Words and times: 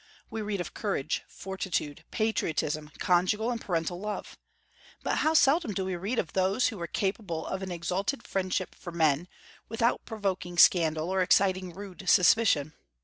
We 0.31 0.41
read 0.41 0.59
of 0.59 0.73
courage, 0.73 1.21
fortitude, 1.27 2.03
patriotism, 2.09 2.89
conjugal 2.97 3.51
and 3.51 3.61
parental 3.61 3.99
love; 3.99 4.35
but 5.03 5.17
how 5.17 5.35
seldom 5.35 5.75
do 5.75 5.85
we 5.85 5.95
read 5.95 6.17
of 6.17 6.33
those 6.33 6.69
who 6.69 6.79
were 6.79 6.87
capable 6.87 7.45
of 7.45 7.61
an 7.61 7.71
exalted 7.71 8.23
friendship 8.25 8.73
for 8.73 8.91
men, 8.91 9.27
without 9.69 10.03
provoking 10.05 10.57
scandal 10.57 11.11
or 11.11 11.21
exciting 11.21 11.71
rude 11.75 12.09
suspicion? 12.09 12.73